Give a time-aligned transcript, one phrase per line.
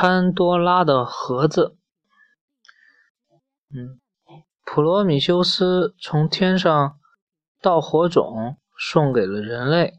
[0.00, 1.76] 潘多拉的盒子。
[3.74, 3.98] 嗯，
[4.64, 7.00] 普罗米修斯从天上
[7.60, 9.98] 倒火种送给了人类，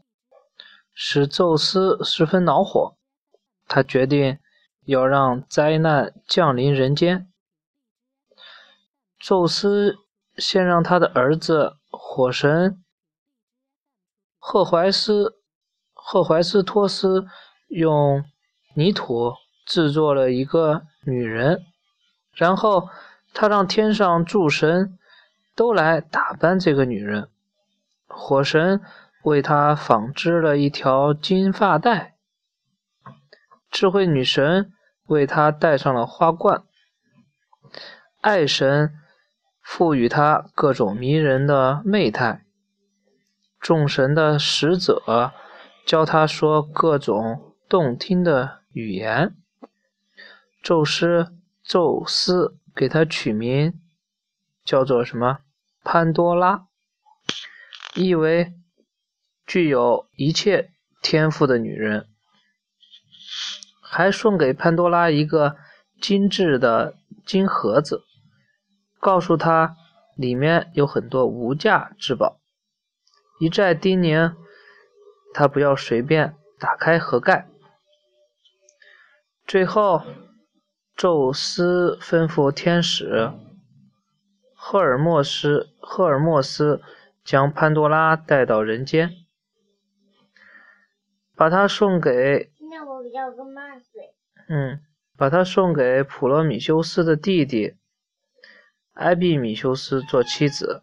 [0.94, 2.96] 使宙斯十分恼火。
[3.68, 4.38] 他决定
[4.86, 7.30] 要让灾难降临人间。
[9.18, 9.98] 宙斯
[10.38, 12.82] 先让他的儿子火神
[14.38, 15.42] 赫淮斯
[15.92, 17.26] 赫淮斯托斯
[17.68, 18.24] 用
[18.74, 21.64] 泥土制作了一个女人，
[22.32, 22.88] 然后
[23.32, 24.98] 他让天上诸神
[25.54, 27.28] 都来打扮这个女人。
[28.06, 28.80] 火神
[29.22, 32.14] 为他纺织了一条金发带，
[33.70, 34.72] 智慧女神
[35.06, 36.62] 为他戴上了花冠，
[38.20, 38.94] 爱神。
[39.62, 42.44] 赋予他各种迷人的媚态，
[43.60, 45.32] 众神的使者
[45.86, 49.36] 教他说各种动听的语言。
[50.62, 51.32] 宙斯，
[51.62, 53.80] 宙斯给他取名
[54.64, 55.38] 叫做什么？
[55.82, 56.66] 潘多拉，
[57.94, 58.52] 意为
[59.46, 60.70] 具有一切
[61.02, 62.06] 天赋的女人。
[63.82, 65.56] 还送给潘多拉一个
[66.00, 66.94] 精致的
[67.26, 68.04] 金盒子。
[69.00, 69.74] 告诉他，
[70.14, 72.38] 里面有很多无价之宝，
[73.40, 74.36] 一再叮咛
[75.32, 77.48] 他不要随便打开盒盖。
[79.46, 80.04] 最后，
[81.00, 83.32] 宙斯吩咐天使
[84.54, 86.82] 赫尔墨斯，赫尔墨斯
[87.24, 89.10] 将潘多拉带到人间，
[91.34, 92.52] 把他送给。
[92.70, 93.42] 那我要个
[94.50, 94.82] 嗯，
[95.16, 97.76] 把他送给普罗米修斯的弟弟。
[98.92, 100.82] 埃庇米修斯做妻子。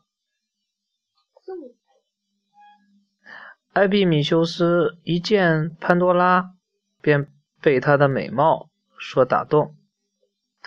[3.73, 6.55] 埃庇米修斯一见潘多拉，
[7.03, 9.75] 便被她的美貌所打动。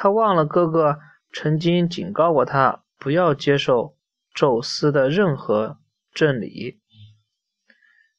[0.02, 0.98] 他忘了哥哥
[1.30, 3.98] 曾经警告过他，不要接受
[4.32, 5.76] 宙斯的任何
[6.14, 6.80] 赠礼，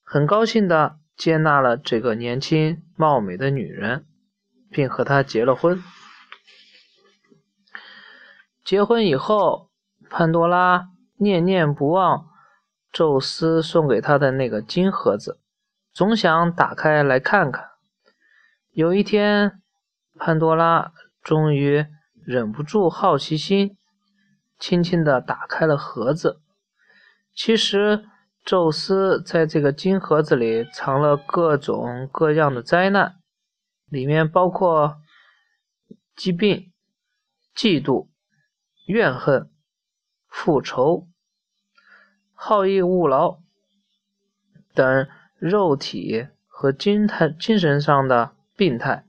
[0.04, 4.06] 很高兴的接纳了这个年轻貌美的女人，
[4.70, 5.84] 并和她结了婚。
[8.64, 9.72] 结婚以后，
[10.08, 12.28] 潘多拉念念不忘
[12.92, 15.40] 宙斯送给她的那个金盒子，
[15.92, 17.72] 总想打开来看看。
[18.70, 19.60] 有一天，
[20.20, 21.86] 潘多拉终于
[22.26, 23.78] 忍不住好奇心，
[24.60, 26.42] 轻轻地打开了盒子。
[27.34, 28.06] 其实，
[28.44, 33.16] 宙斯在这个金盒子里藏了各种各样的灾难，
[33.90, 34.98] 里面包括
[36.16, 36.72] 疾病、
[37.56, 38.10] 嫉妒。
[38.88, 39.50] 怨恨、
[40.28, 41.08] 复仇、
[42.34, 43.40] 好逸恶劳
[44.74, 49.06] 等肉体和精态精神上的病态，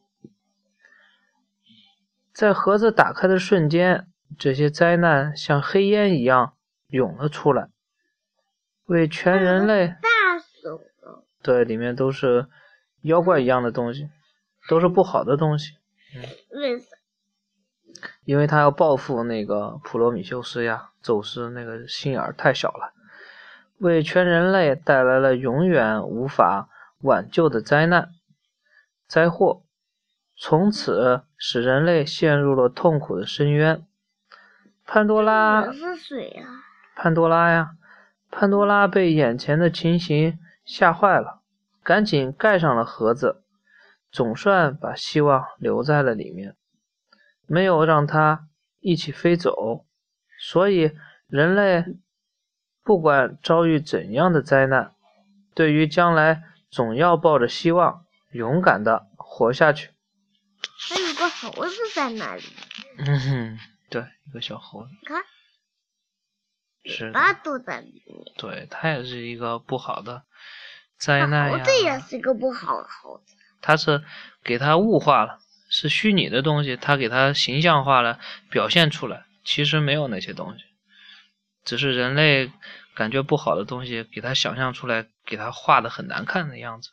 [2.32, 4.06] 在盒子打开的瞬间，
[4.38, 6.54] 这些灾难像黑烟一样
[6.88, 7.68] 涌了出来，
[8.86, 9.94] 为全人类。
[11.42, 12.46] 对，里面都是
[13.02, 14.08] 妖怪一样的东西，
[14.68, 15.76] 都是不好的东西。
[16.14, 16.22] 嗯。
[16.60, 16.86] 为啥？
[18.24, 22.94] 因为他要报复那个普罗米修斯呀，宙斯那个心眼儿太小了，
[23.78, 26.68] 为全人类带来了永远无法
[27.00, 28.10] 挽救的灾难、
[29.06, 29.62] 灾祸，
[30.44, 33.86] 从此使人类陷入了痛苦的深渊。
[34.84, 35.64] 潘多拉！
[36.96, 37.76] 潘多拉呀，
[38.28, 41.42] 潘多拉被眼前的情形吓坏了，
[41.84, 43.44] 赶紧盖上了盒子，
[44.10, 46.56] 总算把希望留在了里面。
[47.46, 48.48] 没有让它
[48.80, 49.86] 一起飞走，
[50.40, 50.90] 所以
[51.28, 51.84] 人类
[52.82, 54.92] 不管遭遇怎样的灾难，
[55.54, 59.91] 对于将来总要抱着希望，勇敢的活下去。
[61.50, 62.44] 猴子在那里。
[62.98, 63.58] 嗯哼，
[63.90, 64.90] 对，一个小猴子。
[65.00, 65.24] 你看，
[66.84, 68.32] 是的，都在里面。
[68.36, 70.22] 对，它也是一个不好的
[70.96, 71.58] 灾难呀。
[71.58, 73.34] 猴子也是一个不好的猴子。
[73.60, 74.04] 它是
[74.44, 75.40] 给它物化了。
[75.74, 80.64] 是虚拟的东西，它给它形象化了，表现出来，其实没有那些东西，
[81.64, 82.52] 只是人类
[82.94, 86.90] 感觉不好的东西，给它想象出来，给它画的很难看的样子。